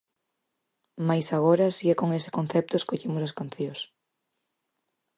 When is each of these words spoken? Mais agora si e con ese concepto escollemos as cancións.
Mais 1.07 1.27
agora 1.37 1.67
si 1.77 1.85
e 1.93 1.95
con 1.99 2.09
ese 2.19 2.31
concepto 2.37 2.73
escollemos 2.77 3.23
as 3.27 3.35
cancións. 3.39 3.79